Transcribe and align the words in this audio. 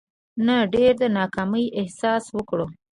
نه 0.45 0.55
ډېر 0.73 0.91
د 1.01 1.03
ناکامي 1.17 1.65
احساس 1.81 2.23
وکړو. 2.35 2.67